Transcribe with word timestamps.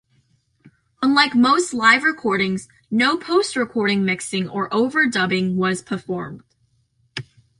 Unlike 1.03 1.35
most 1.35 1.75
live 1.75 2.01
recordings, 2.03 2.67
no 2.89 3.17
post-recording 3.17 4.03
mixing 4.03 4.49
or 4.49 4.67
overdubbing 4.71 5.57
was 5.57 5.83
performed. 5.83 6.41